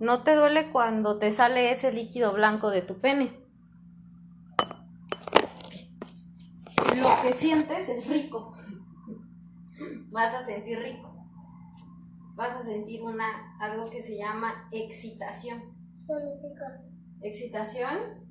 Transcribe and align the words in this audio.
No 0.00 0.22
te 0.22 0.34
duele 0.34 0.70
cuando 0.70 1.18
te 1.18 1.32
sale 1.32 1.72
ese 1.72 1.92
líquido 1.92 2.32
blanco 2.32 2.70
de 2.70 2.82
tu 2.82 3.00
pene. 3.00 3.32
Lo 6.96 7.08
que 7.22 7.32
sientes 7.32 7.88
es 7.88 8.08
rico. 8.08 8.52
Vas 10.10 10.34
a 10.34 10.44
sentir 10.44 10.78
rico. 10.78 11.14
Vas 12.34 12.56
a 12.56 12.62
sentir 12.62 13.02
una 13.02 13.56
algo 13.60 13.90
que 13.90 14.02
se 14.02 14.16
llama 14.16 14.68
excitación. 14.72 15.76
Excitación. 17.20 18.26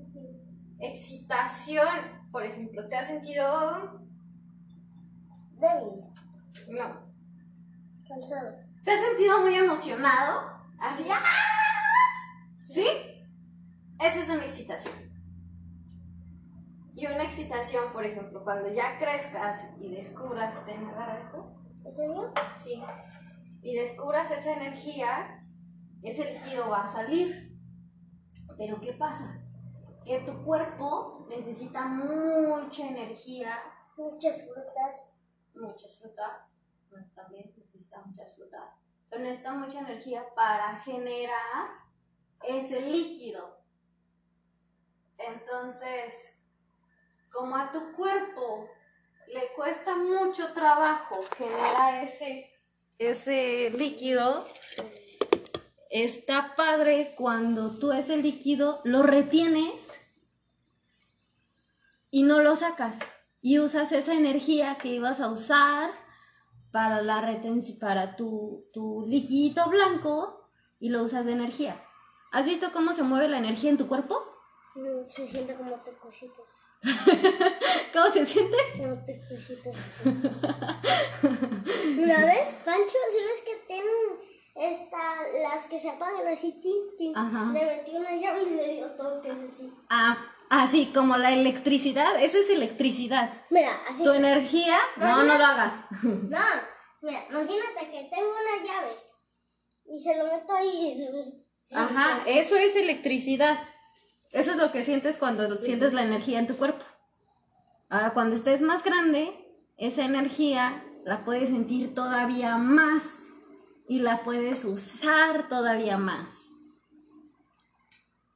Excitación, 0.80 1.88
por 2.32 2.44
ejemplo, 2.44 2.88
¿te 2.88 2.96
has 2.96 3.08
sentido 3.08 4.08
Débil, 5.60 6.04
no, 6.70 7.02
cansado. 8.08 8.58
¿Te 8.84 8.92
has 8.92 9.00
sentido 9.00 9.42
muy 9.42 9.56
emocionado? 9.56 10.52
Así, 10.80 11.08
¡ah! 11.12 11.37
Esa 14.08 14.22
es 14.22 14.30
una 14.30 14.46
excitación. 14.46 14.96
Y 16.96 17.06
una 17.08 17.24
excitación, 17.24 17.92
por 17.92 18.06
ejemplo, 18.06 18.42
cuando 18.42 18.72
ya 18.72 18.98
crezcas 18.98 19.70
y 19.82 19.94
descubras, 19.94 20.66
¿te 20.66 20.76
agarra 20.76 21.20
esto? 21.20 21.54
¿En 21.84 21.94
serio? 21.94 22.34
Sí. 22.56 22.82
Y 23.62 23.76
descubras 23.76 24.32
esa 24.32 24.54
energía, 24.54 25.46
ese 26.02 26.34
líquido 26.34 26.70
va 26.70 26.86
a 26.86 26.88
salir. 26.88 27.54
Pero 28.58 28.80
¿qué 28.80 28.94
pasa? 28.94 29.42
Que 30.06 30.22
tu 30.22 30.42
cuerpo 30.46 31.28
necesita 31.30 31.86
mucha 31.86 32.88
energía, 32.88 33.58
Muchas 33.98 34.42
frutas. 34.44 35.10
muchas 35.54 36.00
frutas, 36.00 36.48
también 37.14 37.52
necesita 37.58 38.02
muchas 38.06 38.34
frutas, 38.36 38.70
pero 39.10 39.22
necesita 39.24 39.54
mucha 39.54 39.80
energía 39.80 40.24
para 40.34 40.80
generar 40.80 41.72
ese 42.48 42.82
líquido. 42.82 43.58
Entonces, 45.18 46.14
como 47.32 47.56
a 47.56 47.72
tu 47.72 47.94
cuerpo 47.94 48.70
le 49.28 49.54
cuesta 49.56 49.96
mucho 49.96 50.54
trabajo 50.54 51.24
generar 51.38 52.04
ese, 52.04 52.52
ese 52.98 53.70
líquido, 53.72 54.46
está 55.90 56.56
padre 56.56 57.14
cuando 57.16 57.78
tú 57.78 57.92
ese 57.92 58.18
líquido 58.18 58.82
lo 58.84 59.04
retienes 59.04 59.74
y 62.10 62.24
no 62.24 62.42
lo 62.42 62.56
sacas 62.56 62.98
y 63.42 63.60
usas 63.60 63.92
esa 63.92 64.14
energía 64.14 64.78
que 64.82 64.90
ibas 64.90 65.20
a 65.20 65.30
usar 65.30 65.92
para 66.72 67.02
la 67.02 67.22
retención, 67.22 67.80
para 67.80 68.16
tu, 68.16 68.66
tu 68.74 69.06
liquidito 69.08 69.70
blanco 69.70 70.50
y 70.80 70.90
lo 70.90 71.04
usas 71.04 71.26
de 71.26 71.34
energía. 71.34 71.84
¿Has 72.32 72.46
visto 72.46 72.72
cómo 72.74 72.94
se 72.94 73.04
mueve 73.04 73.30
la 73.30 73.38
energía 73.38 73.70
en 73.70 73.78
tu 73.78 73.88
cuerpo? 73.88 74.37
Se 75.08 75.28
siente 75.28 75.56
como 75.56 75.76
tecosito. 75.78 76.46
¿Cómo 77.94 78.10
se 78.12 78.26
siente? 78.26 78.58
Como 78.78 79.04
tecosito. 79.06 79.72
Una 81.98 82.26
vez, 82.26 82.54
Pancho, 82.64 82.98
si 83.12 83.24
ves 83.26 83.42
que 83.44 83.56
tienen 83.68 83.92
esta, 84.54 85.24
las 85.42 85.66
que 85.66 85.80
se 85.80 85.90
apagan 85.90 86.28
así, 86.28 86.62
tin, 86.62 87.14
le 87.54 87.66
metí 87.66 87.96
una 87.96 88.16
llave 88.16 88.44
y 88.44 88.50
le 88.56 88.74
dio 88.76 88.92
toques 88.92 89.34
así. 89.48 89.74
Ah, 89.90 90.18
así 90.50 90.92
como 90.94 91.18
la 91.18 91.32
electricidad, 91.32 92.22
eso 92.22 92.38
es 92.38 92.50
electricidad. 92.52 93.46
Mira, 93.50 93.72
así. 93.90 94.04
Tu 94.04 94.12
energía, 94.12 94.78
no, 94.98 95.24
no 95.24 95.38
lo 95.38 95.46
hagas. 95.46 95.74
No, 96.04 96.40
mira, 97.02 97.26
imagínate 97.30 97.92
que 97.92 98.10
tengo 98.14 98.30
una 98.32 98.64
llave 98.64 98.96
y 99.86 100.00
se 100.00 100.16
lo 100.18 100.26
meto 100.26 100.54
ahí. 100.54 101.44
Ajá, 101.72 102.22
eso 102.28 102.56
es 102.56 102.76
electricidad. 102.76 103.60
Eso 104.32 104.52
es 104.52 104.58
lo 104.58 104.72
que 104.72 104.84
sientes 104.84 105.18
cuando 105.18 105.56
sientes 105.58 105.94
la 105.94 106.04
energía 106.04 106.40
en 106.40 106.48
tu 106.48 106.58
cuerpo. 106.58 106.84
Ahora, 107.90 108.14
cuando 108.14 108.36
estés 108.36 108.62
más 108.62 108.84
grande, 108.84 109.34
esa 109.78 110.04
energía 110.06 110.84
la 111.06 111.24
puedes 111.24 111.50
sentir 111.50 111.96
todavía 111.96 112.58
más 112.58 113.04
y 113.88 114.00
la 114.00 114.24
puedes 114.24 114.66
usar 114.66 115.48
todavía 115.48 115.98
más. 115.98 116.34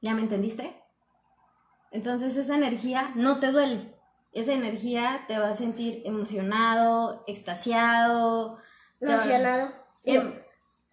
¿Ya 0.00 0.14
me 0.14 0.22
entendiste? 0.22 0.74
Entonces 1.90 2.36
esa 2.36 2.54
energía 2.54 3.12
no 3.14 3.38
te 3.38 3.52
duele. 3.52 3.94
Esa 4.32 4.54
energía 4.54 5.24
te 5.28 5.38
va 5.38 5.50
a 5.50 5.54
sentir 5.54 6.00
emocionado, 6.06 7.22
extasiado, 7.26 8.58
Emocionado. 8.98 9.72
em- 10.04 10.40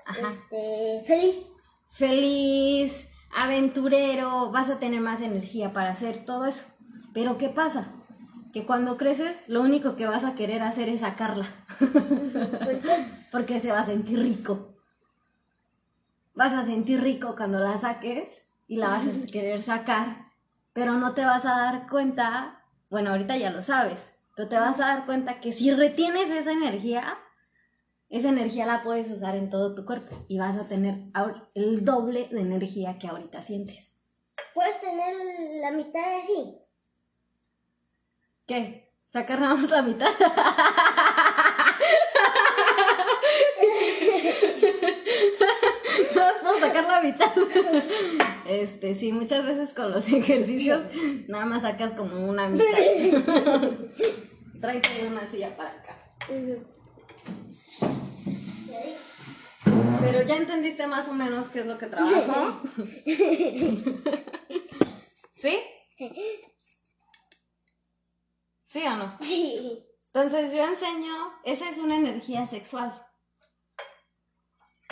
ajá 0.05 0.27
Este, 0.29 1.03
feliz. 1.07 1.45
feliz, 1.91 3.08
aventurero, 3.35 4.51
vas 4.51 4.69
a 4.69 4.79
tener 4.79 5.01
más 5.01 5.21
energía 5.21 5.73
para 5.73 5.91
hacer 5.91 6.25
todo 6.25 6.45
eso. 6.45 6.63
Pero 7.13 7.37
¿qué 7.37 7.49
pasa? 7.49 7.87
Que 8.53 8.65
cuando 8.65 8.97
creces, 8.97 9.37
lo 9.47 9.61
único 9.61 9.95
que 9.95 10.07
vas 10.07 10.23
a 10.23 10.33
querer 10.35 10.61
hacer 10.63 10.89
es 10.89 11.01
sacarla, 11.01 11.47
¿Por 11.77 11.89
qué? 12.81 13.05
porque 13.31 13.59
se 13.59 13.71
va 13.71 13.79
a 13.81 13.85
sentir 13.85 14.19
rico. 14.19 14.75
Vas 16.33 16.53
a 16.53 16.63
sentir 16.63 17.01
rico 17.01 17.35
cuando 17.35 17.59
la 17.59 17.77
saques 17.77 18.41
y 18.67 18.77
la 18.77 18.89
vas 18.89 19.03
a 19.07 19.25
querer 19.31 19.61
sacar, 19.61 20.31
pero 20.73 20.93
no 20.93 21.13
te 21.13 21.25
vas 21.25 21.45
a 21.45 21.57
dar 21.57 21.87
cuenta, 21.87 22.63
bueno, 22.89 23.11
ahorita 23.11 23.37
ya 23.37 23.51
lo 23.51 23.61
sabes, 23.61 23.99
pero 24.35 24.47
te 24.47 24.55
vas 24.55 24.79
a 24.79 24.87
dar 24.87 25.05
cuenta 25.05 25.39
que 25.41 25.53
si 25.53 25.71
retienes 25.71 26.29
esa 26.29 26.51
energía, 26.51 27.17
esa 28.09 28.29
energía 28.29 28.65
la 28.65 28.81
puedes 28.81 29.09
usar 29.11 29.35
en 29.35 29.49
todo 29.49 29.75
tu 29.75 29.85
cuerpo 29.85 30.15
y 30.27 30.39
vas 30.39 30.57
a 30.57 30.67
tener 30.67 30.95
el 31.53 31.85
doble 31.85 32.27
de 32.31 32.41
energía 32.41 32.97
que 32.97 33.07
ahorita 33.07 33.41
sientes. 33.43 33.91
Puedes 34.53 34.81
tener 34.81 35.15
la 35.61 35.71
mitad 35.71 35.99
de 35.99 36.15
así. 36.15 36.57
¿Qué? 38.47 38.91
¿Sacar 39.05 39.39
nada 39.39 39.55
más 39.55 39.69
la 39.69 39.81
mitad? 39.83 40.09
No 46.15 46.23
puedo 46.41 46.59
sacar 46.59 46.83
la 46.85 47.01
mitad. 47.01 47.31
Este, 48.45 48.95
sí, 48.95 49.11
muchas 49.11 49.45
veces 49.45 49.73
con 49.75 49.91
los 49.91 50.07
ejercicios 50.07 50.81
nada 51.27 51.45
más 51.45 51.61
sacas 51.61 51.91
como 51.93 52.27
una 52.27 52.49
mitad. 52.49 52.65
Tráete 54.61 55.07
una 55.07 55.27
silla 55.27 55.55
para 55.55 55.69
acá. 55.69 55.97
Pero 60.01 60.21
ya 60.23 60.35
entendiste 60.35 60.87
más 60.87 61.07
o 61.07 61.13
menos 61.13 61.49
qué 61.49 61.59
es 61.59 61.65
lo 61.65 61.77
que 61.77 61.87
trabajo. 61.87 62.61
¿Sí? 65.33 65.59
¿Sí 68.67 68.83
o 68.85 68.95
no? 68.95 69.17
Sí. 69.21 69.85
Entonces 70.13 70.51
yo 70.51 70.63
enseño, 70.65 71.13
esa 71.43 71.69
es 71.69 71.77
una 71.77 71.97
energía 71.97 72.47
sexual. 72.47 73.05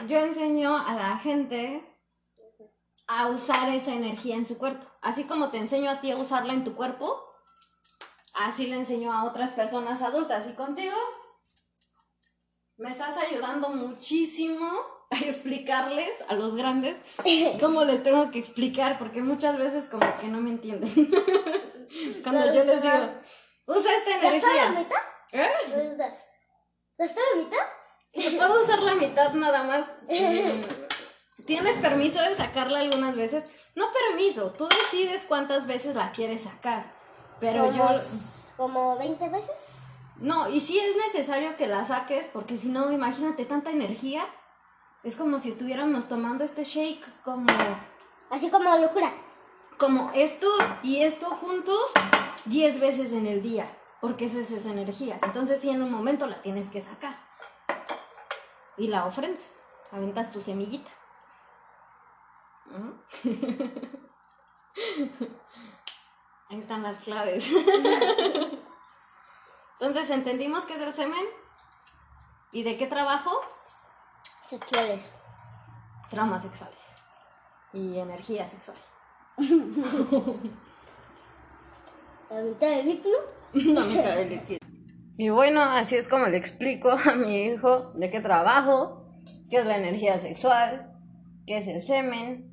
Yo 0.07 0.19
enseño 0.19 0.77
a 0.77 0.94
la 0.94 1.17
gente 1.17 1.83
a 3.07 3.29
usar 3.29 3.73
esa 3.73 3.94
energía 3.94 4.35
en 4.35 4.45
su 4.45 4.57
cuerpo. 4.57 4.85
Así 5.01 5.23
como 5.23 5.49
te 5.49 5.57
enseño 5.57 5.89
a 5.89 6.01
ti 6.01 6.11
a 6.11 6.17
usarla 6.17 6.53
en 6.53 6.63
tu 6.63 6.75
cuerpo, 6.75 7.23
así 8.33 8.67
le 8.67 8.75
enseño 8.75 9.11
a 9.11 9.23
otras 9.23 9.51
personas 9.51 10.01
adultas. 10.01 10.45
Y 10.47 10.53
contigo 10.53 10.95
me 12.77 12.91
estás 12.91 13.15
ayudando 13.17 13.69
muchísimo 13.69 14.69
a 15.09 15.17
explicarles 15.19 16.21
a 16.29 16.35
los 16.35 16.55
grandes 16.55 16.95
cómo 17.59 17.83
les 17.83 18.03
tengo 18.03 18.29
que 18.31 18.39
explicar, 18.39 18.97
porque 18.97 19.21
muchas 19.21 19.57
veces 19.57 19.85
como 19.85 20.15
que 20.17 20.27
no 20.27 20.39
me 20.39 20.51
entienden. 20.51 20.91
Cuando 22.23 22.53
yo 22.53 22.63
les 22.65 22.81
digo, 22.81 22.95
usa 23.65 23.95
esta 23.95 24.19
¿Gastó 24.19 24.21
la 24.21 24.29
energía. 24.29 24.69
mitad? 24.71 24.97
¿Eh? 25.31 25.97
¿Gastó 26.97 27.21
la 27.33 27.43
mitad? 27.43 28.38
Puedo 28.38 28.63
usar 28.63 28.79
la 28.81 28.95
mitad 28.95 29.33
nada 29.33 29.63
más. 29.63 29.85
¿Tienes 31.45 31.77
permiso 31.77 32.21
de 32.21 32.35
sacarla 32.35 32.79
algunas 32.79 33.15
veces? 33.15 33.45
No 33.75 33.85
permiso, 33.91 34.51
tú 34.51 34.68
decides 34.68 35.25
cuántas 35.27 35.65
veces 35.65 35.95
la 35.95 36.12
quieres 36.12 36.44
sacar. 36.44 36.94
Pero 37.39 37.65
como, 37.65 37.77
yo... 37.77 38.01
¿Como 38.57 38.97
20 38.97 39.29
veces? 39.29 39.51
No, 40.19 40.49
y 40.49 40.59
sí 40.59 40.79
es 40.79 40.95
necesario 40.95 41.55
que 41.57 41.67
la 41.67 41.85
saques 41.85 42.27
porque 42.27 42.57
si 42.57 42.69
no, 42.69 42.91
imagínate 42.91 43.45
tanta 43.45 43.69
energía. 43.69 44.23
Es 45.03 45.15
como 45.15 45.39
si 45.39 45.49
estuviéramos 45.49 46.09
tomando 46.09 46.43
este 46.43 46.63
shake 46.63 47.05
como, 47.23 47.45
Así 48.29 48.49
como 48.49 48.75
locura. 48.77 49.13
como 49.77 50.11
esto 50.15 50.47
y 50.81 51.03
esto 51.03 51.27
juntos 51.27 51.91
10 52.45 52.79
veces 52.79 53.11
en 53.11 53.27
el 53.27 53.43
día. 53.43 53.69
Porque 54.01 54.25
eso 54.25 54.39
es 54.39 54.51
esa 54.51 54.71
energía. 54.71 55.19
Entonces 55.23 55.61
sí 55.61 55.69
en 55.69 55.81
un 55.81 55.91
momento 55.91 56.27
la 56.27 56.41
tienes 56.41 56.69
que 56.69 56.81
sacar. 56.81 57.15
Y 58.75 58.87
la 58.87 59.05
ofrendas. 59.05 59.45
Aventas 59.91 60.31
tu 60.31 60.41
semillita. 60.41 60.91
¿Mm? 62.65 62.91
Ahí 66.49 66.59
están 66.59 66.83
las 66.83 66.99
claves. 66.99 67.49
Entonces, 69.79 70.09
¿entendimos 70.09 70.65
qué 70.65 70.74
es 70.74 70.81
el 70.81 70.94
semen? 70.94 71.25
¿Y 72.51 72.63
de 72.63 72.77
qué 72.77 72.88
trabajo? 72.88 73.31
Sexuales. 74.50 75.01
Traumas 76.09 76.41
sexuales. 76.41 76.77
y 77.74 78.00
energía 78.00 78.47
sexual. 78.47 78.77
La 82.29 82.41
mitad 82.41 82.68
del 82.68 82.88
líquido. 82.88 83.18
La 83.53 83.81
mitad 83.83 84.15
del 84.15 84.29
líquido. 84.29 84.59
Y 85.18 85.29
bueno, 85.29 85.62
así 85.62 85.95
es 85.95 86.07
como 86.07 86.27
le 86.27 86.38
explico 86.38 86.91
a 86.91 87.13
mi 87.15 87.45
hijo 87.45 87.91
de 87.94 88.09
qué 88.09 88.19
trabajo, 88.19 89.12
qué 89.50 89.57
es 89.57 89.65
la 89.65 89.77
energía 89.77 90.19
sexual, 90.19 90.91
qué 91.45 91.57
es 91.57 91.68
el 91.68 91.81
semen. 91.81 92.51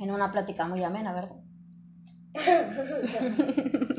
En 0.00 0.10
una 0.10 0.32
plática 0.32 0.66
muy 0.66 0.82
amena, 0.84 1.12
¿verdad? 1.12 1.36